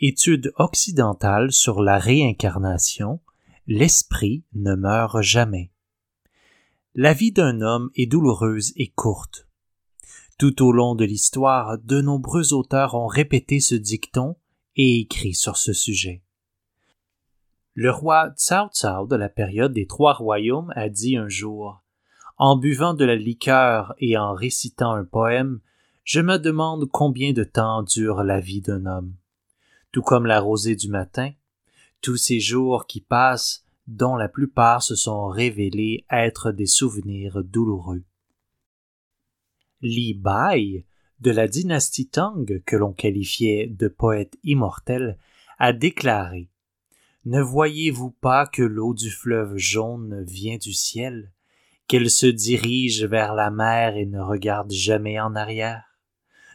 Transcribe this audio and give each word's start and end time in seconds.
Étude 0.00 0.52
occidentale 0.54 1.50
sur 1.50 1.82
la 1.82 1.98
réincarnation, 1.98 3.18
l'esprit 3.66 4.44
ne 4.54 4.76
meurt 4.76 5.22
jamais. 5.22 5.72
La 6.94 7.12
vie 7.12 7.32
d'un 7.32 7.62
homme 7.62 7.90
est 7.96 8.06
douloureuse 8.06 8.72
et 8.76 8.86
courte. 8.90 9.48
Tout 10.38 10.64
au 10.64 10.70
long 10.70 10.94
de 10.94 11.04
l'histoire, 11.04 11.78
de 11.78 12.00
nombreux 12.00 12.52
auteurs 12.52 12.94
ont 12.94 13.08
répété 13.08 13.58
ce 13.58 13.74
dicton 13.74 14.36
et 14.76 15.00
écrit 15.00 15.34
sur 15.34 15.56
ce 15.56 15.72
sujet. 15.72 16.22
Le 17.74 17.90
roi 17.90 18.30
Tsao 18.36 18.68
Tsao 18.68 19.08
de 19.08 19.16
la 19.16 19.28
période 19.28 19.72
des 19.72 19.88
Trois 19.88 20.14
Royaumes 20.14 20.72
a 20.76 20.88
dit 20.88 21.16
un 21.16 21.28
jour 21.28 21.82
En 22.36 22.56
buvant 22.56 22.94
de 22.94 23.04
la 23.04 23.16
liqueur 23.16 23.94
et 23.98 24.16
en 24.16 24.32
récitant 24.32 24.92
un 24.92 25.04
poème, 25.04 25.58
je 26.04 26.20
me 26.20 26.38
demande 26.38 26.88
combien 26.88 27.32
de 27.32 27.42
temps 27.42 27.82
dure 27.82 28.22
la 28.22 28.38
vie 28.38 28.60
d'un 28.60 28.86
homme 28.86 29.12
tout 29.92 30.02
comme 30.02 30.26
la 30.26 30.40
rosée 30.40 30.76
du 30.76 30.88
matin, 30.88 31.32
tous 32.00 32.16
ces 32.16 32.40
jours 32.40 32.86
qui 32.86 33.00
passent, 33.00 33.64
dont 33.86 34.16
la 34.16 34.28
plupart 34.28 34.82
se 34.82 34.94
sont 34.94 35.28
révélés 35.28 36.04
être 36.10 36.52
des 36.52 36.66
souvenirs 36.66 37.42
douloureux. 37.42 38.04
Li 39.80 40.14
Bai, 40.14 40.84
de 41.20 41.30
la 41.30 41.48
dynastie 41.48 42.08
Tang 42.08 42.46
que 42.66 42.76
l'on 42.76 42.92
qualifiait 42.92 43.66
de 43.66 43.88
poète 43.88 44.36
immortel, 44.44 45.18
a 45.58 45.72
déclaré 45.72 46.50
Ne 47.24 47.40
voyez-vous 47.40 48.10
pas 48.10 48.46
que 48.46 48.62
l'eau 48.62 48.94
du 48.94 49.10
fleuve 49.10 49.56
jaune 49.56 50.22
vient 50.24 50.58
du 50.58 50.72
ciel, 50.72 51.32
qu'elle 51.86 52.10
se 52.10 52.26
dirige 52.26 53.04
vers 53.04 53.34
la 53.34 53.50
mer 53.50 53.96
et 53.96 54.06
ne 54.06 54.20
regarde 54.20 54.70
jamais 54.70 55.18
en 55.18 55.34
arrière? 55.34 55.98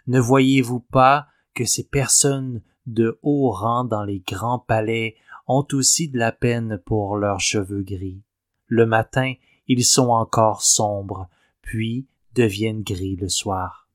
Ne 0.05 0.19
voyez-vous 0.19 0.81
pas 0.81 1.27
que 1.53 1.65
ces 1.65 1.83
personnes 1.83 2.61
de 2.85 3.19
haut 3.21 3.51
rang 3.51 3.83
dans 3.83 4.03
les 4.03 4.19
grands 4.19 4.59
palais 4.59 5.15
ont 5.47 5.65
aussi 5.73 6.09
de 6.09 6.17
la 6.17 6.31
peine 6.31 6.79
pour 6.85 7.17
leurs 7.17 7.39
cheveux 7.39 7.83
gris. 7.83 8.21
Le 8.67 8.85
matin, 8.85 9.33
ils 9.67 9.85
sont 9.85 10.09
encore 10.09 10.61
sombres, 10.61 11.29
puis 11.61 12.07
deviennent 12.33 12.83
gris 12.83 13.15
le 13.15 13.29
soir. 13.29 13.87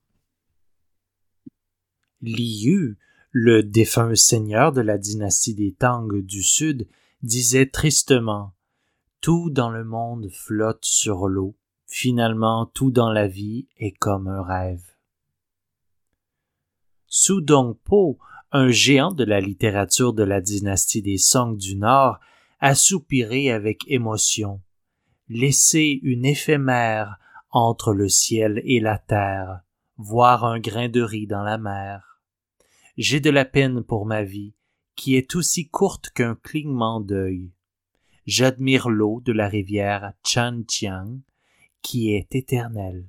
Liu, 2.20 2.98
le 3.30 3.62
défunt 3.62 4.14
seigneur 4.14 4.72
de 4.72 4.80
la 4.80 4.98
dynastie 4.98 5.54
des 5.54 5.72
Tang 5.72 6.08
du 6.12 6.42
Sud, 6.42 6.88
disait 7.22 7.66
tristement 7.66 8.54
Tout 9.20 9.50
dans 9.50 9.70
le 9.70 9.84
monde 9.84 10.28
flotte 10.30 10.84
sur 10.84 11.28
l'eau. 11.28 11.56
Finalement, 11.86 12.66
tout 12.66 12.90
dans 12.90 13.10
la 13.10 13.26
vie 13.26 13.66
est 13.78 13.92
comme 13.92 14.28
un 14.28 14.42
rêve. 14.42 14.84
Su 17.06 17.40
Dongpo 17.40 18.18
un 18.52 18.70
géant 18.70 19.12
de 19.12 19.24
la 19.24 19.40
littérature 19.40 20.12
de 20.12 20.22
la 20.22 20.40
dynastie 20.40 21.02
des 21.02 21.18
Song 21.18 21.56
du 21.56 21.76
Nord, 21.76 22.18
a 22.60 22.74
soupiré 22.74 23.50
avec 23.50 23.82
émotion. 23.88 24.62
Laisser 25.28 26.00
une 26.02 26.24
éphémère 26.24 27.18
entre 27.50 27.92
le 27.92 28.08
ciel 28.08 28.62
et 28.64 28.80
la 28.80 28.98
terre, 28.98 29.60
voir 29.96 30.44
un 30.44 30.58
grain 30.58 30.88
de 30.88 31.02
riz 31.02 31.26
dans 31.26 31.42
la 31.42 31.58
mer. 31.58 32.20
J'ai 32.96 33.20
de 33.20 33.30
la 33.30 33.44
peine 33.44 33.82
pour 33.82 34.06
ma 34.06 34.22
vie, 34.22 34.54
qui 34.96 35.16
est 35.16 35.36
aussi 35.36 35.68
courte 35.68 36.10
qu'un 36.10 36.34
clignement 36.34 37.00
d'œil. 37.00 37.52
J'admire 38.26 38.88
l'eau 38.88 39.22
de 39.24 39.32
la 39.32 39.48
rivière 39.48 40.12
Chanjiang, 40.24 41.20
qui 41.82 42.12
est 42.12 42.34
éternelle. 42.34 43.08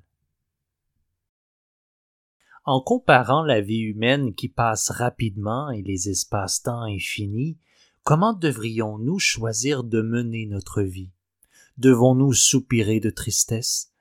En 2.65 2.81
comparant 2.81 3.43
la 3.43 3.61
vie 3.61 3.79
humaine 3.79 4.33
qui 4.35 4.49
passe 4.49 4.89
rapidement 4.89 5.71
et 5.71 5.81
les 5.81 6.09
espaces-temps 6.09 6.81
infinis, 6.81 7.57
comment 8.03 8.33
devrions-nous 8.33 9.19
choisir 9.19 9.83
de 9.83 10.01
mener 10.01 10.45
notre 10.45 10.81
vie? 10.81 11.11
Devons-nous 11.77 12.33
soupirer 12.33 12.99
de 12.99 13.09
tristesse? 13.09 13.93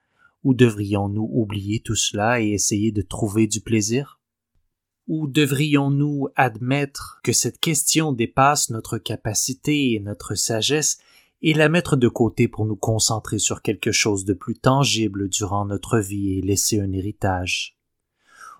Ou 0.43 0.53
devrions-nous 0.53 1.29
oublier 1.31 1.79
tout 1.79 1.95
cela 1.95 2.41
et 2.41 2.49
essayer 2.49 2.91
de 2.91 3.01
trouver 3.01 3.47
du 3.47 3.61
plaisir? 3.61 4.19
Ou 5.07 5.27
devrions-nous 5.27 6.27
admettre 6.35 7.19
que 7.23 7.33
cette 7.33 7.59
question 7.59 8.11
dépasse 8.11 8.69
notre 8.69 8.97
capacité 8.97 9.93
et 9.93 9.99
notre 9.99 10.35
sagesse 10.35 10.99
et 11.41 11.53
la 11.53 11.69
mettre 11.69 11.95
de 11.95 12.07
côté 12.07 12.47
pour 12.47 12.65
nous 12.65 12.75
concentrer 12.75 13.39
sur 13.39 13.61
quelque 13.61 13.91
chose 13.91 14.25
de 14.25 14.33
plus 14.33 14.59
tangible 14.59 15.29
durant 15.29 15.65
notre 15.65 15.99
vie 15.99 16.37
et 16.37 16.41
laisser 16.41 16.79
un 16.79 16.91
héritage? 16.91 17.78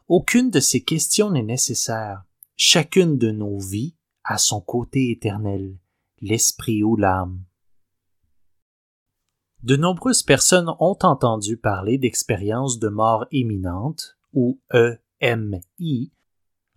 Aucune 0.09 0.49
de 0.49 0.59
ces 0.59 0.81
questions 0.81 1.29
n'est 1.29 1.43
nécessaire. 1.43 2.23
Chacune 2.57 3.17
de 3.17 3.31
nos 3.31 3.59
vies 3.59 3.95
a 4.23 4.37
son 4.37 4.59
côté 4.59 5.11
éternel, 5.11 5.77
l'esprit 6.19 6.83
ou 6.83 6.97
l'âme. 6.97 7.43
De 9.63 9.75
nombreuses 9.75 10.23
personnes 10.23 10.69
ont 10.79 10.97
entendu 11.03 11.57
parler 11.57 11.97
d'expériences 11.97 12.79
de 12.79 12.89
mort 12.89 13.25
imminente, 13.31 14.17
ou 14.33 14.59
EMI, 15.21 16.11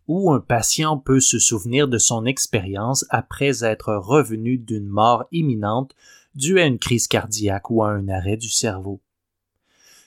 où 0.09 0.33
un 0.33 0.41
patient 0.41 0.99
peut 0.99 1.21
se 1.21 1.39
souvenir 1.39 1.89
de 1.89 1.99
son 1.99 2.27
expérience 2.27 3.07
après 3.09 3.65
être 3.65 3.95
revenu 3.95 4.59
d'une 4.59 4.89
mort 4.89 5.25
imminente 5.33 5.95
due 6.35 6.61
à 6.61 6.67
une 6.67 6.79
crise 6.79 7.09
cardiaque 7.09 7.71
ou 7.71 7.83
à 7.83 7.91
un 7.91 8.09
arrêt 8.09 8.37
du 8.37 8.49
cerveau. 8.49 9.01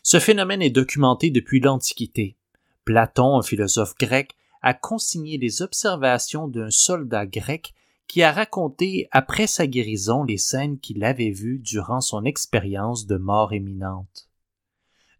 Ce 0.03 0.19
phénomène 0.19 0.61
est 0.61 0.69
documenté 0.69 1.31
depuis 1.31 1.59
l'Antiquité. 1.59 2.35
Platon, 2.85 3.39
un 3.39 3.41
philosophe 3.41 3.95
grec, 3.99 4.35
a 4.61 4.73
consigné 4.73 5.37
les 5.37 5.61
observations 5.61 6.47
d'un 6.47 6.69
soldat 6.69 7.25
grec 7.25 7.73
qui 8.07 8.23
a 8.23 8.31
raconté 8.31 9.07
après 9.11 9.47
sa 9.47 9.67
guérison 9.67 10.23
les 10.23 10.37
scènes 10.37 10.79
qu'il 10.79 11.03
avait 11.03 11.31
vues 11.31 11.59
durant 11.59 12.01
son 12.01 12.23
expérience 12.23 13.07
de 13.07 13.17
mort 13.17 13.53
imminente. 13.53 14.29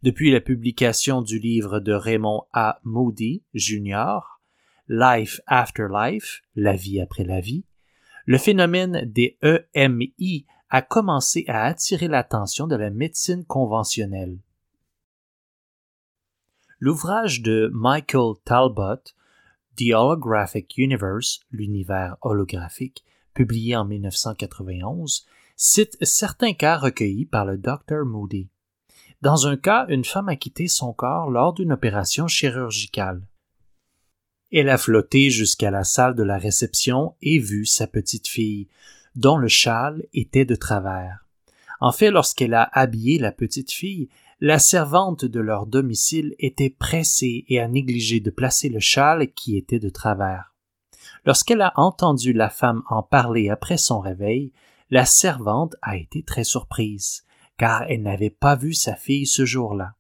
Depuis 0.04 0.32
la 0.32 0.42
publication 0.42 1.24
du 1.24 1.40
livre 1.40 1.80
de 1.80 1.92
Raymond 1.92 2.44
A. 2.54 2.80
Moody, 2.84 3.44
Jr., 3.56 4.20
Life 4.88 5.42
After 5.48 5.88
Life, 5.92 6.42
la 6.56 6.76
vie 6.76 7.02
après 7.02 7.24
la 7.24 7.42
vie, 7.42 7.66
le 8.26 8.38
phénomène 8.38 9.04
des 9.06 9.38
EMI 9.42 10.46
a 10.70 10.82
commencé 10.82 11.46
à 11.48 11.64
attirer 11.64 12.08
l'attention 12.08 12.68
de 12.68 12.76
la 12.76 12.92
médecine 12.92 13.46
conventionnelle. 13.46 14.38
L'ouvrage 16.86 17.42
de 17.42 17.72
Michael 17.74 18.36
Talbot, 18.46 19.02
The 19.76 19.96
Holographic 19.96 20.78
Universe, 20.78 21.40
l'univers 21.50 22.16
holographique, 22.22 23.04
publié 23.34 23.76
en 23.76 23.86
1991, 23.86 25.26
cite 25.56 25.98
certains 26.04 26.54
cas 26.54 26.78
recueillis 26.78 27.26
par 27.26 27.46
le 27.46 27.58
Dr. 27.58 28.06
Moody. 28.06 28.50
Dans 29.24 29.48
un 29.48 29.58
cas, 29.58 29.88
une 29.90 30.06
femme 30.06 30.30
a 30.30 30.36
quitté 30.36 30.68
son 30.68 30.94
corps 30.94 31.32
lors 31.32 31.54
d'une 31.54 31.72
opération 31.72 32.28
chirurgicale. 32.28 33.24
Elle 34.52 34.70
a 34.70 34.78
flotté 34.78 35.32
jusqu'à 35.32 35.72
la 35.72 35.86
salle 35.86 36.14
de 36.14 36.22
la 36.22 36.38
réception 36.38 37.16
et 37.24 37.40
vu 37.40 37.66
sa 37.66 37.88
petite 37.88 38.28
fille, 38.28 38.68
dont 39.16 39.38
le 39.38 39.48
châle 39.48 40.06
était 40.14 40.46
de 40.46 40.56
travers. 40.56 41.26
En 41.80 41.92
fait, 41.92 42.12
lorsqu'elle 42.12 42.54
a 42.54 42.70
habillé 42.74 43.18
la 43.18 43.32
petite 43.32 43.72
fille, 43.72 44.08
la 44.42 44.60
servante 44.60 45.24
de 45.24 45.40
leur 45.40 45.66
domicile 45.66 46.36
était 46.40 46.70
pressée 46.70 47.46
et 47.48 47.60
a 47.60 47.68
négligé 47.68 48.20
de 48.20 48.30
placer 48.30 48.70
le 48.70 48.80
châle 48.80 49.32
qui 49.34 49.56
était 49.56 49.80
de 49.80 49.90
travers. 49.90 50.54
Lorsqu'elle 51.26 51.62
a 51.62 51.72
entendu 51.76 52.34
la 52.34 52.50
femme 52.50 52.84
en 52.90 53.02
parler 53.02 53.50
après 53.50 53.78
son 53.78 54.00
réveil, 54.00 54.52
la 54.90 55.06
servante 55.06 55.76
a 55.82 55.98
été 55.98 56.22
très 56.22 56.44
surprise, 56.44 57.24
car 57.58 57.84
elle 57.84 58.02
n'avait 58.02 58.30
pas 58.30 58.56
vu 58.56 58.74
sa 58.74 58.96
fille 58.96 59.26
ce 59.26 59.46
jour-là. 59.46 59.96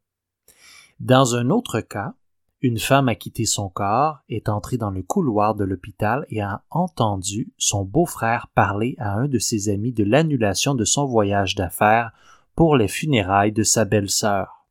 Dans 1.00 1.36
un 1.36 1.50
autre 1.50 1.80
cas, 1.80 2.14
une 2.62 2.80
femme 2.80 3.10
a 3.10 3.16
quitté 3.16 3.46
son 3.46 3.70
corps, 3.70 4.20
est 4.28 4.50
entrée 4.50 4.78
dans 4.78 4.90
le 4.90 5.04
couloir 5.04 5.56
de 5.56 5.64
l'hôpital 5.64 6.26
et 6.30 6.42
a 6.42 6.64
entendu 6.70 7.54
son 7.58 7.86
beau-frère 7.86 8.48
parler 8.56 8.96
à 8.98 9.14
un 9.14 9.28
de 9.28 9.40
ses 9.40 9.70
amis 9.70 9.94
de 9.94 10.04
l'annulation 10.04 10.74
de 10.74 10.86
son 10.86 11.06
voyage 11.06 11.56
d'affaires 11.56 12.12
pour 12.56 12.75
les 12.75 12.88
funérailles 12.88 13.52
de 13.52 13.63
sa 13.63 13.86
belle-sœur. 13.86 14.66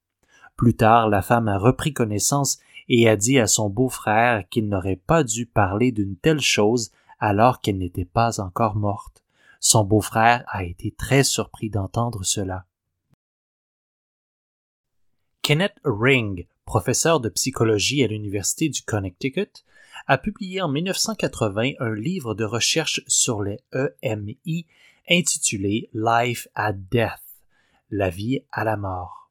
Plus 0.57 0.75
tard, 0.75 1.09
la 1.09 1.23
femme 1.23 1.49
a 1.49 1.59
repris 1.59 1.93
connaissance 1.93 2.59
et 2.89 3.09
a 3.09 3.17
dit 3.17 3.39
à 3.39 3.47
son 3.47 3.69
beau-frère 3.69 4.49
qu'il 4.49 4.69
n'aurait 4.69 5.01
pas 5.07 5.25
dû 5.25 5.47
parler 5.47 5.93
d'une 5.93 6.17
telle 6.17 6.41
chose 6.41 6.91
alors 7.19 7.61
qu'elle 7.61 7.79
n'était 7.79 8.05
pas 8.05 8.41
encore 8.41 8.77
morte. 8.77 9.23
Son 9.61 9.85
beau-frère 9.85 10.45
a 10.49 10.65
été 10.65 10.91
très 10.93 11.25
surpris 11.25 11.71
d'entendre 11.71 12.23
cela. 12.23 12.67
Kenneth 15.43 15.77
Ring, 15.85 16.47
professeur 16.65 17.21
de 17.21 17.29
psychologie 17.29 18.05
à 18.05 18.07
l'Université 18.07 18.69
du 18.69 18.83
Connecticut, 18.83 19.65
a 20.07 20.19
publié 20.19 20.61
en 20.61 20.69
1980 20.69 21.73
un 21.81 21.95
livre 21.95 22.35
de 22.35 22.45
recherche 22.45 23.03
sur 23.07 23.43
les 23.43 23.59
EMI 24.03 24.67
intitulé 25.09 25.89
Life 25.93 26.49
at 26.55 26.75
Death, 26.75 27.24
la 27.91 28.11
vie 28.11 28.43
à 28.51 28.65
la 28.65 28.77
mort. 28.77 29.25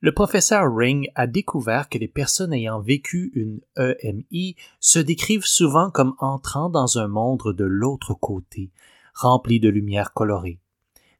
Le 0.00 0.12
professeur 0.12 0.74
Ring 0.74 1.10
a 1.14 1.26
découvert 1.26 1.88
que 1.88 1.98
les 1.98 2.08
personnes 2.08 2.52
ayant 2.52 2.80
vécu 2.80 3.32
une 3.34 3.60
EMI 3.76 4.54
se 4.78 4.98
décrivent 4.98 5.46
souvent 5.46 5.90
comme 5.90 6.14
entrant 6.18 6.68
dans 6.68 6.98
un 6.98 7.08
monde 7.08 7.54
de 7.56 7.64
l'autre 7.64 8.14
côté, 8.14 8.70
rempli 9.14 9.58
de 9.58 9.68
lumière 9.70 10.12
colorée. 10.12 10.60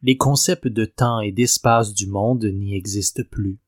Les 0.02 0.16
concepts 0.16 0.68
de 0.68 0.84
temps 0.84 1.20
et 1.20 1.32
d'espace 1.32 1.94
du 1.94 2.06
monde 2.06 2.44
n'y 2.44 2.76
existent 2.76 3.22
plus. 3.30 3.58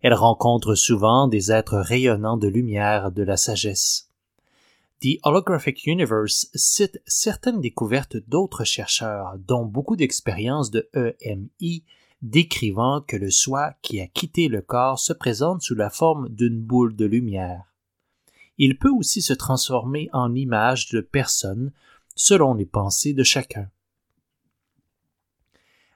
Elle 0.00 0.14
rencontre 0.14 0.74
souvent 0.74 1.28
des 1.28 1.52
êtres 1.52 1.78
rayonnants 1.78 2.36
de 2.36 2.48
lumière 2.48 3.12
de 3.12 3.22
la 3.22 3.36
sagesse. 3.36 4.07
The 5.00 5.20
Holographic 5.22 5.86
Universe 5.86 6.50
cite 6.54 7.00
certaines 7.06 7.60
découvertes 7.60 8.16
d'autres 8.26 8.64
chercheurs, 8.64 9.38
dont 9.38 9.64
beaucoup 9.64 9.94
d'expériences 9.94 10.72
de 10.72 10.90
EMI, 10.92 11.84
décrivant 12.20 13.00
que 13.00 13.16
le 13.16 13.30
soi 13.30 13.74
qui 13.80 14.00
a 14.00 14.08
quitté 14.08 14.48
le 14.48 14.60
corps 14.60 14.98
se 14.98 15.12
présente 15.12 15.62
sous 15.62 15.76
la 15.76 15.88
forme 15.88 16.28
d'une 16.30 16.60
boule 16.60 16.96
de 16.96 17.04
lumière. 17.04 17.72
Il 18.58 18.76
peut 18.76 18.90
aussi 18.90 19.22
se 19.22 19.32
transformer 19.32 20.10
en 20.12 20.34
image 20.34 20.88
de 20.88 21.00
personnes 21.00 21.72
selon 22.16 22.54
les 22.54 22.66
pensées 22.66 23.12
de 23.12 23.22
chacun. 23.22 23.70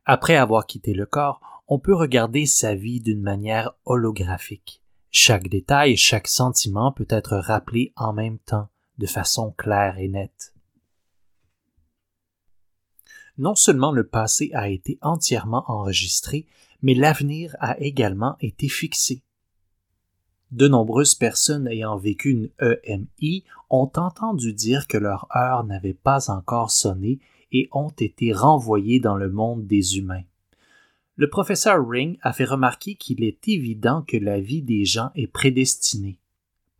Après 0.04 0.36
avoir 0.36 0.66
quitté 0.66 0.94
le 0.94 1.06
corps, 1.06 1.40
on 1.66 1.80
peut 1.80 1.94
regarder 1.94 2.46
sa 2.46 2.76
vie 2.76 3.00
d'une 3.00 3.22
manière 3.22 3.72
holographique. 3.84 4.80
Chaque 5.10 5.48
détail, 5.48 5.96
chaque 5.96 6.28
sentiment 6.28 6.92
peut 6.92 7.06
être 7.08 7.36
rappelé 7.36 7.92
en 7.96 8.12
même 8.12 8.38
temps, 8.38 8.68
de 8.98 9.06
façon 9.06 9.52
claire 9.52 9.98
et 9.98 10.08
nette. 10.08 10.52
Non 13.38 13.54
seulement 13.54 13.92
le 13.92 14.06
passé 14.06 14.50
a 14.52 14.68
été 14.68 14.98
entièrement 15.00 15.64
enregistré, 15.66 16.46
mais 16.82 16.94
l'avenir 16.94 17.56
a 17.60 17.78
également 17.80 18.36
été 18.40 18.68
fixé. 18.68 19.22
De 20.50 20.68
nombreuses 20.68 21.14
personnes 21.14 21.66
ayant 21.66 21.96
vécu 21.96 22.30
une 22.30 22.50
EMI 22.60 23.44
ont 23.70 23.90
entendu 23.96 24.52
dire 24.52 24.86
que 24.86 24.98
leur 24.98 25.26
heure 25.34 25.64
n'avait 25.64 25.94
pas 25.94 26.30
encore 26.30 26.70
sonné 26.70 27.20
et 27.52 27.68
ont 27.72 27.88
été 27.90 28.32
renvoyées 28.32 29.00
dans 29.00 29.16
le 29.16 29.30
monde 29.30 29.66
des 29.66 29.96
humains. 29.96 30.24
Le 31.16 31.30
professeur 31.30 31.86
Ring 31.88 32.18
a 32.22 32.32
fait 32.32 32.44
remarquer 32.44 32.96
qu'il 32.96 33.24
est 33.24 33.48
évident 33.48 34.02
que 34.02 34.16
la 34.16 34.40
vie 34.40 34.62
des 34.62 34.84
gens 34.84 35.10
est 35.14 35.26
prédestinée. 35.26 36.18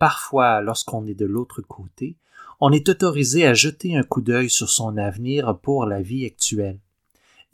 Parfois, 0.03 0.61
lorsqu'on 0.63 1.07
est 1.07 1.15
de 1.15 1.27
l'autre 1.27 1.63
côté, 1.63 2.17
on 2.61 2.73
est 2.73 2.89
autorisé 2.89 3.47
à 3.47 3.55
jeter 3.55 3.97
un 3.97 4.03
coup 4.03 4.21
d'œil 4.21 4.51
sur 4.51 4.69
son 4.69 4.97
avenir 4.97 5.57
pour 5.59 5.87
la 5.87 6.03
vie 6.03 6.27
actuelle. 6.27 6.81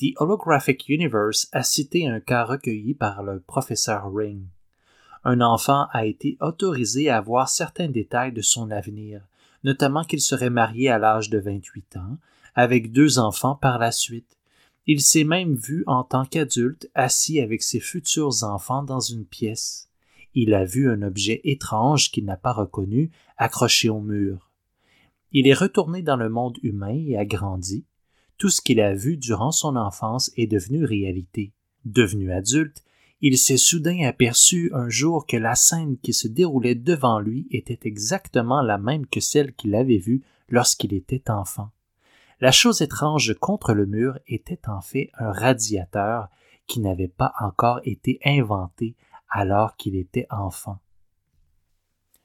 The 0.01 0.15
Holographic 0.17 0.89
Universe 0.89 1.51
a 1.53 1.63
cité 1.63 2.09
un 2.09 2.21
cas 2.21 2.45
recueilli 2.45 2.95
par 2.95 3.23
le 3.23 3.41
professeur 3.41 4.11
Ring. 4.11 4.47
Un 5.25 5.43
enfant 5.43 5.89
a 5.93 6.07
été 6.07 6.39
autorisé 6.41 7.11
à 7.11 7.21
voir 7.21 7.51
certains 7.51 7.91
détails 7.91 8.33
de 8.33 8.41
son 8.41 8.71
avenir, 8.71 9.21
notamment 9.63 10.05
qu'il 10.05 10.23
serait 10.23 10.49
marié 10.49 10.89
à 10.89 10.97
l'âge 10.97 11.29
de 11.29 11.39
28 11.39 11.99
ans, 11.99 12.17
avec 12.55 12.93
deux 12.93 13.19
enfants 13.19 13.57
par 13.57 13.79
la 13.79 13.93
suite, 13.93 14.39
il 14.87 15.03
s'est 15.03 15.25
même 15.25 15.55
vu 15.55 15.85
en 15.87 16.03
tant 16.03 16.25
qu'adulte 16.25 16.89
assis 16.95 17.43
avec 17.43 17.63
ses 17.63 17.81
futurs 17.81 18.43
enfants 18.43 18.85
dans 18.85 19.01
une 19.01 19.27
pièce. 19.27 19.88
Il 20.35 20.55
a 20.55 20.65
vu 20.65 20.91
un 20.91 21.03
objet 21.03 21.41
étrange 21.45 22.11
qu'il 22.11 22.25
n'a 22.25 22.37
pas 22.37 22.53
reconnu 22.53 23.11
accroché 23.37 23.89
au 23.89 24.01
mur. 24.01 24.51
Il 25.33 25.47
est 25.47 25.55
retourné 25.55 26.03
dans 26.03 26.17
le 26.17 26.29
monde 26.29 26.59
humain 26.63 26.97
et 27.07 27.17
a 27.17 27.25
grandi. 27.25 27.85
Tout 28.39 28.49
ce 28.49 28.61
qu'il 28.61 28.81
a 28.81 28.95
vu 28.95 29.17
durant 29.17 29.51
son 29.51 29.77
enfance 29.77 30.31
est 30.37 30.47
devenu 30.47 30.85
réalité. 30.85 31.53
Devenu 31.85 32.33
adulte, 32.33 32.83
il 33.21 33.37
s'est 33.37 33.57
soudain 33.57 34.05
aperçu 34.07 34.71
un 34.73 34.89
jour 34.89 35.27
que 35.27 35.37
la 35.37 35.57
scène 35.57 35.99
qui 35.99 36.13
se 36.13 36.29
déroulait 36.29 36.77
devant 36.77 37.19
lui 37.19 37.49
était 37.51 37.81
exactement 37.83 38.63
la 38.63 38.79
même 38.79 39.07
que 39.07 39.21
celle 39.21 39.55
qu'il 39.55 39.75
avait 39.75 39.99
vue 39.99 40.23
lorsqu'il 40.49 40.95
était 40.95 41.31
enfant. 41.31 41.71
La 42.41 42.53
chose 42.53 42.81
étrange 42.81 43.35
contre 43.41 43.75
le 43.75 43.87
mur 43.87 44.19
était 44.29 44.69
en 44.69 44.81
fait 44.81 45.11
un 45.19 45.33
radiateur 45.33 46.29
qui 46.69 46.79
n'avait 46.79 47.09
pas 47.09 47.33
encore 47.41 47.81
été 47.83 48.21
inventé 48.25 48.95
alors 49.29 49.77
qu'il 49.77 49.97
était 49.97 50.27
enfant. 50.31 50.79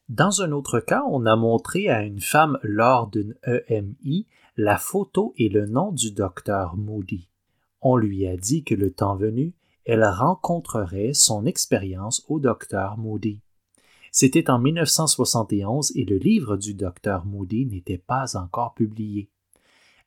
Dans 0.09 0.41
un 0.41 0.51
autre 0.51 0.79
cas, 0.79 1.03
on 1.09 1.25
a 1.25 1.35
montré 1.35 1.89
à 1.89 2.03
une 2.03 2.19
femme 2.19 2.59
lors 2.61 3.07
d'une 3.07 3.35
EMI 3.45 4.27
la 4.57 4.77
photo 4.77 5.33
et 5.37 5.49
le 5.49 5.65
nom 5.65 5.91
du 5.91 6.11
docteur 6.11 6.77
Moody. 6.77 7.29
On 7.81 7.95
lui 7.95 8.27
a 8.27 8.37
dit 8.37 8.63
que 8.63 8.75
le 8.75 8.91
temps 8.91 9.15
venu, 9.15 9.55
elle 9.85 10.05
rencontrerait 10.05 11.13
son 11.13 11.45
expérience 11.45 12.23
au 12.27 12.39
docteur 12.39 12.97
Moody. 12.97 13.41
C'était 14.11 14.51
en 14.51 14.59
1971 14.59 15.93
et 15.95 16.05
le 16.05 16.17
livre 16.17 16.55
du 16.55 16.75
docteur 16.75 17.25
Moody 17.25 17.65
n'était 17.65 17.97
pas 17.97 18.37
encore 18.37 18.75
publié. 18.75 19.29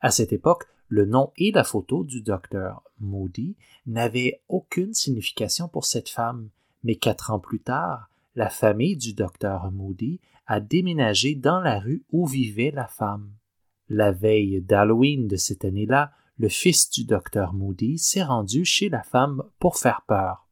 À 0.00 0.12
cette 0.12 0.32
époque, 0.32 0.66
le 0.88 1.04
nom 1.04 1.32
et 1.36 1.50
la 1.50 1.64
photo 1.64 2.04
du 2.04 2.22
docteur 2.22 2.84
Moody 3.00 3.56
n'avaient 3.86 4.40
aucune 4.48 4.94
signification 4.94 5.66
pour 5.66 5.84
cette 5.84 6.08
femme, 6.08 6.48
mais 6.86 6.94
quatre 6.94 7.32
ans 7.32 7.40
plus 7.40 7.58
tard, 7.58 8.08
la 8.36 8.48
famille 8.48 8.96
du 8.96 9.12
docteur 9.12 9.72
Moody 9.72 10.20
a 10.46 10.60
déménagé 10.60 11.34
dans 11.34 11.58
la 11.58 11.80
rue 11.80 12.04
où 12.12 12.26
vivait 12.26 12.70
la 12.70 12.86
femme. 12.86 13.32
La 13.88 14.12
veille 14.12 14.62
d'Halloween 14.62 15.26
de 15.26 15.34
cette 15.34 15.64
année-là, 15.64 16.12
le 16.38 16.48
fils 16.48 16.88
du 16.90 17.04
docteur 17.04 17.54
Moody 17.54 17.98
s'est 17.98 18.22
rendu 18.22 18.64
chez 18.64 18.88
la 18.88 19.02
femme 19.02 19.42
pour 19.58 19.78
faire 19.78 20.02
peur. 20.06 20.46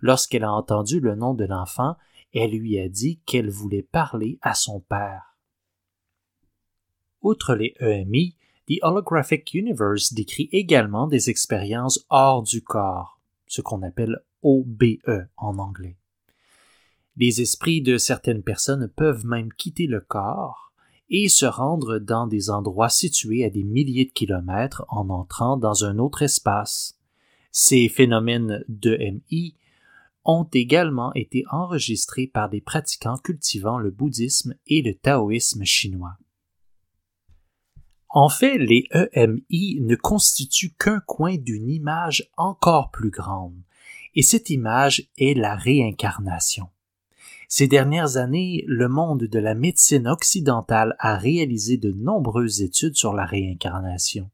Lorsqu'elle 0.00 0.44
a 0.44 0.52
entendu 0.52 1.00
le 1.00 1.16
nom 1.16 1.34
de 1.34 1.44
l'enfant, 1.44 1.96
elle 2.32 2.52
lui 2.52 2.78
a 2.78 2.88
dit 2.88 3.18
qu'elle 3.26 3.50
voulait 3.50 3.82
parler 3.82 4.38
à 4.42 4.54
son 4.54 4.78
père. 4.78 5.36
Outre 7.20 7.56
les 7.56 7.74
EMI, 7.80 8.36
The 8.68 8.78
Holographic 8.82 9.52
Universe 9.54 10.12
décrit 10.12 10.48
également 10.52 11.08
des 11.08 11.30
expériences 11.30 12.06
hors 12.10 12.44
du 12.44 12.62
corps, 12.62 13.20
ce 13.48 13.60
qu'on 13.60 13.82
appelle 13.82 14.20
OBE 14.42 15.26
en 15.36 15.58
anglais. 15.58 15.96
Les 17.16 17.40
esprits 17.40 17.82
de 17.82 17.98
certaines 17.98 18.42
personnes 18.42 18.88
peuvent 18.88 19.26
même 19.26 19.52
quitter 19.52 19.86
le 19.86 20.00
corps 20.00 20.72
et 21.10 21.28
se 21.28 21.44
rendre 21.44 21.98
dans 21.98 22.26
des 22.26 22.50
endroits 22.50 22.88
situés 22.88 23.44
à 23.44 23.50
des 23.50 23.64
milliers 23.64 24.06
de 24.06 24.12
kilomètres 24.12 24.84
en 24.88 25.10
entrant 25.10 25.56
dans 25.56 25.84
un 25.84 25.98
autre 25.98 26.22
espace. 26.22 26.98
Ces 27.50 27.88
phénomènes 27.88 28.64
d'EMI 28.68 29.56
ont 30.24 30.48
également 30.52 31.12
été 31.14 31.44
enregistrés 31.50 32.28
par 32.28 32.48
des 32.48 32.60
pratiquants 32.60 33.18
cultivant 33.18 33.78
le 33.78 33.90
bouddhisme 33.90 34.54
et 34.66 34.82
le 34.82 34.94
taoïsme 34.94 35.64
chinois. 35.64 36.16
En 38.08 38.28
fait, 38.28 38.58
les 38.58 38.88
EMI 38.92 39.80
ne 39.80 39.96
constituent 39.96 40.74
qu'un 40.74 41.00
coin 41.00 41.36
d'une 41.36 41.68
image 41.68 42.28
encore 42.36 42.90
plus 42.90 43.10
grande, 43.10 43.62
et 44.14 44.22
cette 44.22 44.50
image 44.50 45.08
est 45.18 45.36
la 45.36 45.54
réincarnation. 45.54 46.68
Ces 47.48 47.66
dernières 47.66 48.16
années, 48.16 48.64
le 48.68 48.88
monde 48.88 49.24
de 49.24 49.38
la 49.40 49.54
médecine 49.54 50.06
occidentale 50.06 50.94
a 51.00 51.16
réalisé 51.16 51.76
de 51.76 51.90
nombreuses 51.90 52.62
études 52.62 52.96
sur 52.96 53.12
la 53.12 53.24
réincarnation. 53.24 54.30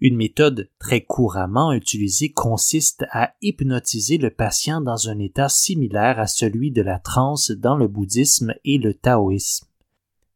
Une 0.00 0.16
méthode 0.16 0.70
très 0.78 1.02
couramment 1.02 1.72
utilisée 1.72 2.30
consiste 2.30 3.06
à 3.10 3.34
hypnotiser 3.40 4.18
le 4.18 4.30
patient 4.30 4.80
dans 4.82 5.08
un 5.08 5.18
état 5.18 5.48
similaire 5.48 6.18
à 6.18 6.26
celui 6.26 6.70
de 6.70 6.82
la 6.82 6.98
transe 6.98 7.50
dans 7.50 7.76
le 7.76 7.88
bouddhisme 7.88 8.54
et 8.64 8.78
le 8.78 8.92
taoïsme. 8.92 9.66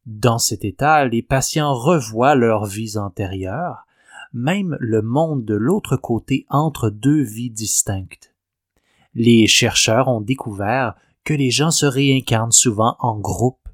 Dans 0.07 0.39
cet 0.39 0.65
état, 0.65 1.05
les 1.05 1.23
patients 1.23 1.75
revoient 1.75 2.35
leurs 2.35 2.65
vies 2.65 2.97
antérieures, 2.97 3.87
même 4.33 4.77
le 4.81 5.03
monde 5.03 5.45
de 5.45 5.55
l'autre 5.55 5.97
côté 5.97 6.47
entre 6.49 6.89
deux 6.89 7.23
vies 7.23 7.51
distinctes. 7.51 8.30
Les 9.15 9.47
chercheurs 9.47 10.09
ont 10.09 10.21
découvert 10.21 10.95
que 11.25 11.35
les 11.35 11.51
gens 11.51 11.71
se 11.71 11.87
réincarnent 11.87 12.53
souvent 12.53 12.97
en 13.01 13.19
groupe. 13.19 13.69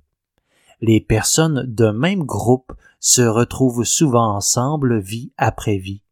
Les 0.81 1.01
personnes 1.01 1.65
d'un 1.67 1.93
même 1.93 2.25
groupe 2.25 2.73
se 3.01 3.23
retrouvent 3.23 3.85
souvent 3.85 4.35
ensemble 4.35 4.99
vie 4.99 5.33
après 5.37 5.79
vie. 5.79 6.03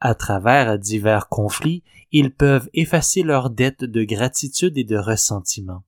À 0.00 0.14
travers 0.14 0.78
divers 0.78 1.28
conflits, 1.28 1.84
ils 2.10 2.34
peuvent 2.34 2.68
effacer 2.74 3.22
leurs 3.22 3.50
dettes 3.50 3.84
de 3.84 4.02
gratitude 4.02 4.76
et 4.76 4.84
de 4.84 4.96
ressentiment. 4.96 5.84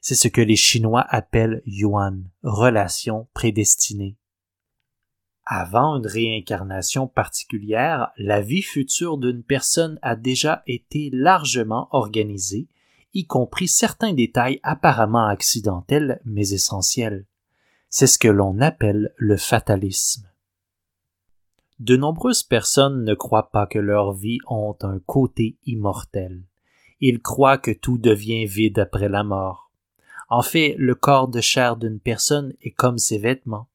C'est 0.00 0.14
ce 0.14 0.28
que 0.28 0.40
les 0.40 0.56
Chinois 0.56 1.04
appellent 1.08 1.62
yuan, 1.66 2.24
relation 2.42 3.26
prédestinée. 3.34 4.16
Avant 5.50 5.96
une 5.96 6.06
réincarnation 6.06 7.06
particulière, 7.06 8.10
la 8.18 8.42
vie 8.42 8.60
future 8.60 9.16
d'une 9.16 9.42
personne 9.42 9.98
a 10.02 10.14
déjà 10.14 10.62
été 10.66 11.08
largement 11.10 11.88
organisée, 11.92 12.68
y 13.14 13.24
compris 13.24 13.66
certains 13.66 14.12
détails 14.12 14.60
apparemment 14.62 15.26
accidentels 15.26 16.20
mais 16.26 16.50
essentiels. 16.50 17.24
C'est 17.88 18.06
ce 18.06 18.18
que 18.18 18.28
l'on 18.28 18.60
appelle 18.60 19.14
le 19.16 19.38
fatalisme. 19.38 20.28
De 21.78 21.96
nombreuses 21.96 22.42
personnes 22.42 23.02
ne 23.02 23.14
croient 23.14 23.50
pas 23.50 23.66
que 23.66 23.78
leur 23.78 24.12
vie 24.12 24.40
ont 24.48 24.76
un 24.82 24.98
côté 24.98 25.56
immortel. 25.64 26.42
Ils 27.00 27.22
croient 27.22 27.56
que 27.56 27.70
tout 27.70 27.96
devient 27.96 28.44
vide 28.44 28.80
après 28.80 29.08
la 29.08 29.24
mort. 29.24 29.70
En 30.28 30.42
fait, 30.42 30.74
le 30.76 30.94
corps 30.94 31.28
de 31.28 31.40
chair 31.40 31.78
d'une 31.78 32.00
personne 32.00 32.52
est 32.60 32.72
comme 32.72 32.98
ses 32.98 33.16
vêtements. 33.16 33.68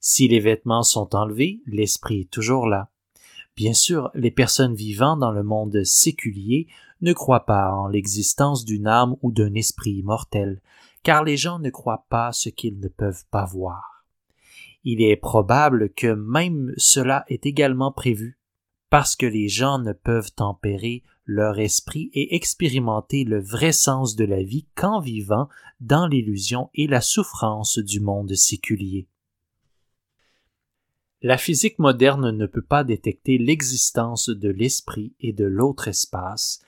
Si 0.00 0.28
les 0.28 0.40
vêtements 0.40 0.82
sont 0.82 1.14
enlevés, 1.14 1.60
l'esprit 1.66 2.20
est 2.20 2.30
toujours 2.30 2.66
là. 2.66 2.90
Bien 3.56 3.72
sûr, 3.72 4.10
les 4.14 4.30
personnes 4.30 4.74
vivant 4.74 5.16
dans 5.16 5.32
le 5.32 5.42
monde 5.42 5.82
séculier 5.82 6.68
ne 7.00 7.12
croient 7.12 7.46
pas 7.46 7.72
en 7.72 7.88
l'existence 7.88 8.64
d'une 8.64 8.86
âme 8.86 9.16
ou 9.22 9.32
d'un 9.32 9.54
esprit 9.54 9.92
immortel, 9.92 10.60
car 11.02 11.24
les 11.24 11.36
gens 11.36 11.58
ne 11.58 11.70
croient 11.70 12.06
pas 12.10 12.32
ce 12.32 12.48
qu'ils 12.48 12.78
ne 12.80 12.88
peuvent 12.88 13.24
pas 13.30 13.44
voir. 13.44 14.04
Il 14.84 15.02
est 15.02 15.16
probable 15.16 15.90
que 15.90 16.12
même 16.12 16.72
cela 16.76 17.24
est 17.28 17.46
également 17.46 17.92
prévu, 17.92 18.38
parce 18.90 19.16
que 19.16 19.26
les 19.26 19.48
gens 19.48 19.78
ne 19.78 19.92
peuvent 19.92 20.32
tempérer 20.32 21.02
leur 21.24 21.58
esprit 21.58 22.10
et 22.12 22.36
expérimenter 22.36 23.24
le 23.24 23.40
vrai 23.40 23.72
sens 23.72 24.14
de 24.14 24.24
la 24.24 24.42
vie 24.42 24.66
qu'en 24.76 25.00
vivant 25.00 25.48
dans 25.80 26.06
l'illusion 26.06 26.70
et 26.74 26.86
la 26.86 27.00
souffrance 27.00 27.78
du 27.78 28.00
monde 28.00 28.34
séculier. 28.34 29.08
La 31.22 31.38
physique 31.38 31.78
moderne 31.78 32.30
ne 32.30 32.46
peut 32.46 32.62
pas 32.62 32.84
détecter 32.84 33.38
l'existence 33.38 34.28
de 34.28 34.50
l'esprit 34.50 35.14
et 35.20 35.32
de 35.32 35.46
l'autre 35.46 35.88
espace, 35.88 36.60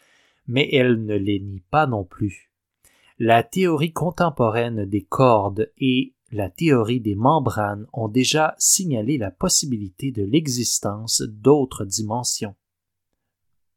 mais 0.46 0.68
elle 0.72 1.04
ne 1.04 1.16
les 1.16 1.38
nie 1.38 1.62
pas 1.70 1.86
non 1.86 2.04
plus. 2.04 2.50
La 3.18 3.42
théorie 3.42 3.92
contemporaine 3.92 4.86
des 4.86 5.02
cordes 5.02 5.70
et 5.76 6.14
la 6.30 6.48
théorie 6.48 7.00
des 7.00 7.14
membranes 7.14 7.86
ont 7.92 8.08
déjà 8.08 8.54
signalé 8.58 9.18
la 9.18 9.30
possibilité 9.30 10.12
de 10.12 10.22
l'existence 10.22 11.22
d'autres 11.22 11.84
dimensions. 11.84 12.54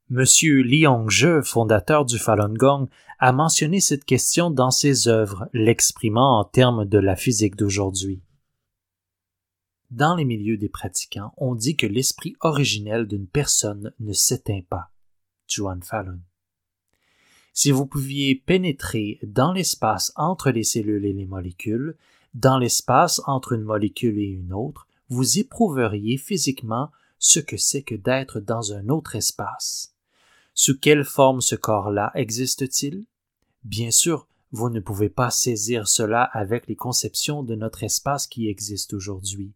Monsieur 0.10 0.62
Li 0.62 0.88
Hongzhe, 0.88 1.42
fondateur 1.44 2.06
du 2.06 2.18
Falun 2.18 2.54
Gong, 2.54 2.88
a 3.20 3.32
mentionné 3.32 3.80
cette 3.80 4.04
question 4.04 4.52
dans 4.52 4.72
ses 4.72 5.08
œuvres, 5.08 5.48
l'exprimant 5.54 6.40
en 6.40 6.44
termes 6.44 6.86
de 6.86 6.98
la 6.98 7.16
physique 7.16 7.56
d'aujourd'hui. 7.56 8.22
Dans 9.92 10.16
les 10.16 10.24
milieux 10.24 10.56
des 10.56 10.70
pratiquants, 10.70 11.34
on 11.36 11.54
dit 11.54 11.76
que 11.76 11.86
l'esprit 11.86 12.38
originel 12.40 13.08
d'une 13.08 13.28
personne 13.28 13.94
ne 14.00 14.14
s'éteint 14.14 14.62
pas. 14.70 14.90
Fallon. 15.84 16.22
Si 17.52 17.72
vous 17.72 17.86
pouviez 17.86 18.36
pénétrer 18.36 19.20
dans 19.22 19.52
l'espace 19.52 20.14
entre 20.16 20.50
les 20.50 20.64
cellules 20.64 21.06
et 21.06 21.12
les 21.12 21.26
molécules, 21.26 21.98
dans 22.34 22.58
l'espace 22.58 23.22
entre 23.26 23.52
une 23.52 23.64
molécule 23.64 24.18
et 24.18 24.30
une 24.30 24.54
autre, 24.54 24.88
vous 25.10 25.40
éprouveriez 25.40 26.18
physiquement 26.18 26.90
ce 27.20 27.42
que 27.42 27.58
c'est 27.58 27.84
que 27.84 27.96
d'être 27.96 28.40
dans 28.40 28.72
un 28.72 28.88
autre 28.88 29.18
espace. 29.18 29.94
Sous 30.54 30.80
quelle 30.80 31.04
forme 31.04 31.42
ce 31.42 31.56
corps-là 31.56 32.14
existe-t-il? 32.16 33.04
Bien 33.66 33.92
sûr, 33.92 34.30
vous 34.54 34.70
ne 34.70 34.80
pouvez 34.80 35.10
pas 35.10 35.32
saisir 35.32 35.90
cela 35.90 36.24
avec 36.24 36.68
les 36.68 36.78
conceptions 36.78 37.44
de 37.44 37.56
notre 37.56 37.84
espace 37.84 38.26
qui 38.26 38.48
existe 38.48 38.94
aujourd'hui. 38.94 39.52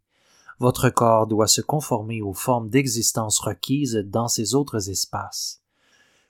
Votre 0.60 0.90
corps 0.90 1.28
doit 1.28 1.48
se 1.48 1.62
conformer 1.62 2.22
aux 2.22 2.34
formes 2.34 2.70
d'existence 2.70 3.40
requises 3.40 3.96
dans 3.96 4.30
ces 4.30 4.56
autres 4.56 4.90
espaces. 4.90 5.62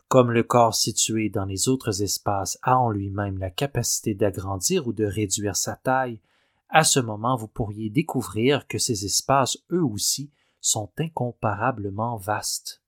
Comme 0.08 0.32
le 0.32 0.44
corps 0.44 0.76
situé 0.76 1.30
dans 1.30 1.46
les 1.46 1.68
autres 1.68 2.02
espaces 2.02 2.58
a 2.64 2.78
en 2.78 2.90
lui-même 2.90 3.38
la 3.38 3.50
capacité 3.50 4.14
d'agrandir 4.14 4.88
ou 4.88 4.94
de 4.94 5.06
réduire 5.06 5.56
sa 5.56 5.76
taille, 5.76 6.20
à 6.70 6.84
ce 6.84 7.00
moment 7.00 7.36
vous 7.36 7.48
pourriez 7.48 7.90
découvrir 7.90 8.68
que 8.68 8.80
ces 8.80 9.06
espaces, 9.06 9.58
eux 9.72 9.84
aussi, 9.84 10.32
sont 10.60 10.90
incomparablement 10.98 12.18
vastes. 12.18 12.82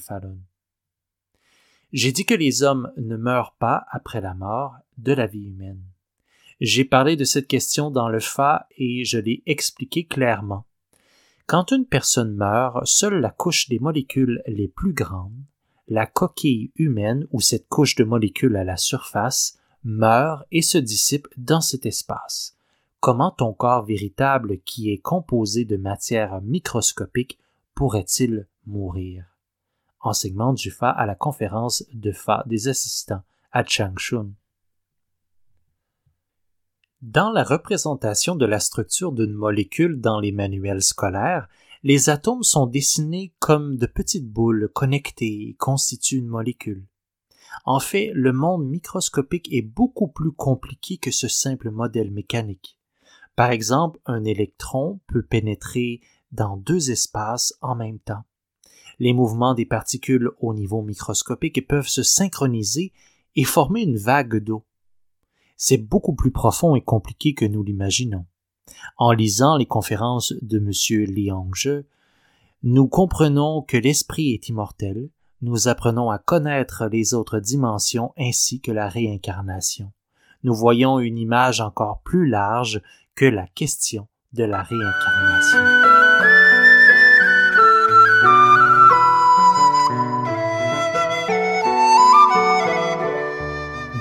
Fallon. 0.00 0.38
J'ai 1.92 2.12
dit 2.12 2.24
que 2.24 2.34
les 2.34 2.62
hommes 2.62 2.90
ne 2.96 3.16
meurent 3.16 3.54
pas 3.58 3.84
après 3.90 4.20
la 4.20 4.32
mort 4.32 4.76
de 4.96 5.12
la 5.12 5.26
vie 5.26 5.48
humaine. 5.48 5.82
J'ai 6.60 6.84
parlé 6.84 7.16
de 7.16 7.24
cette 7.24 7.48
question 7.48 7.90
dans 7.90 8.08
le 8.08 8.20
Fa 8.20 8.66
et 8.78 9.04
je 9.04 9.18
l'ai 9.18 9.42
expliqué 9.46 10.04
clairement. 10.04 10.64
Quand 11.46 11.70
une 11.70 11.84
personne 11.84 12.34
meurt, 12.34 12.86
seule 12.86 13.20
la 13.20 13.30
couche 13.30 13.68
des 13.68 13.78
molécules 13.78 14.42
les 14.46 14.66
plus 14.66 14.92
grandes, 14.92 15.44
la 15.86 16.06
coquille 16.06 16.72
humaine 16.76 17.26
ou 17.30 17.40
cette 17.40 17.68
couche 17.68 17.94
de 17.94 18.04
molécules 18.04 18.56
à 18.56 18.64
la 18.64 18.76
surface, 18.76 19.58
meurt 19.84 20.44
et 20.50 20.62
se 20.62 20.78
dissipe 20.78 21.28
dans 21.36 21.60
cet 21.60 21.86
espace. 21.86 22.56
Comment 23.00 23.30
ton 23.30 23.52
corps 23.52 23.84
véritable 23.84 24.58
qui 24.64 24.90
est 24.90 24.98
composé 24.98 25.64
de 25.64 25.76
matière 25.76 26.40
microscopique 26.42 27.38
pourrait-il 27.74 28.48
mourir? 28.66 29.24
Enseignement 30.00 30.54
du 30.54 30.70
Fa 30.70 30.90
à 30.90 31.06
la 31.06 31.14
conférence 31.14 31.84
de 31.92 32.10
Fa 32.10 32.42
des 32.46 32.68
assistants 32.68 33.22
à 33.52 33.64
Changchun. 33.64 34.30
Dans 37.02 37.30
la 37.30 37.44
représentation 37.44 38.36
de 38.36 38.46
la 38.46 38.58
structure 38.58 39.12
d'une 39.12 39.34
molécule 39.34 40.00
dans 40.00 40.18
les 40.18 40.32
manuels 40.32 40.82
scolaires, 40.82 41.46
les 41.82 42.08
atomes 42.08 42.42
sont 42.42 42.66
dessinés 42.66 43.34
comme 43.38 43.76
de 43.76 43.84
petites 43.84 44.30
boules 44.30 44.70
connectées 44.72 45.50
et 45.50 45.56
constituent 45.58 46.16
une 46.16 46.26
molécule. 46.26 46.86
En 47.66 47.80
fait, 47.80 48.12
le 48.14 48.32
monde 48.32 48.66
microscopique 48.66 49.52
est 49.52 49.60
beaucoup 49.60 50.08
plus 50.08 50.32
compliqué 50.32 50.96
que 50.96 51.10
ce 51.10 51.28
simple 51.28 51.70
modèle 51.70 52.10
mécanique. 52.10 52.78
Par 53.34 53.50
exemple, 53.50 54.00
un 54.06 54.24
électron 54.24 54.98
peut 55.06 55.22
pénétrer 55.22 56.00
dans 56.32 56.56
deux 56.56 56.90
espaces 56.90 57.52
en 57.60 57.74
même 57.74 57.98
temps. 57.98 58.24
Les 58.98 59.12
mouvements 59.12 59.52
des 59.52 59.66
particules 59.66 60.30
au 60.40 60.54
niveau 60.54 60.80
microscopique 60.80 61.68
peuvent 61.68 61.88
se 61.88 62.02
synchroniser 62.02 62.94
et 63.34 63.44
former 63.44 63.82
une 63.82 63.98
vague 63.98 64.42
d'eau 64.42 64.64
c'est 65.56 65.78
beaucoup 65.78 66.14
plus 66.14 66.30
profond 66.30 66.76
et 66.76 66.82
compliqué 66.82 67.34
que 67.34 67.44
nous 67.44 67.62
l'imaginons. 67.62 68.26
En 68.98 69.12
lisant 69.12 69.56
les 69.56 69.66
conférences 69.66 70.34
de 70.42 70.58
M. 70.58 70.70
Liangzhe, 71.10 71.84
nous 72.62 72.88
comprenons 72.88 73.62
que 73.62 73.76
l'esprit 73.76 74.32
est 74.32 74.48
immortel, 74.48 75.10
nous 75.42 75.68
apprenons 75.68 76.10
à 76.10 76.18
connaître 76.18 76.86
les 76.86 77.14
autres 77.14 77.38
dimensions 77.38 78.12
ainsi 78.18 78.60
que 78.60 78.72
la 78.72 78.88
réincarnation. 78.88 79.92
Nous 80.42 80.54
voyons 80.54 80.98
une 80.98 81.18
image 81.18 81.60
encore 81.60 82.00
plus 82.02 82.28
large 82.28 82.82
que 83.14 83.26
la 83.26 83.46
question 83.46 84.08
de 84.32 84.44
la 84.44 84.62
réincarnation. 84.62 86.65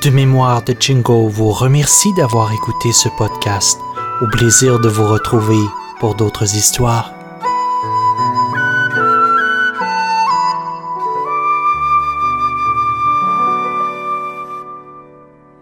De 0.05 0.11
mémoire 0.11 0.63
de 0.63 0.75
Jingo 0.79 1.27
vous 1.29 1.51
remercie 1.51 2.13
d'avoir 2.13 2.53
écouté 2.53 2.91
ce 2.91 3.09
podcast. 3.17 3.79
Au 4.21 4.27
plaisir 4.27 4.79
de 4.79 4.87
vous 4.87 5.07
retrouver 5.07 5.57
pour 5.99 6.13
d'autres 6.13 6.55
histoires. 6.55 7.14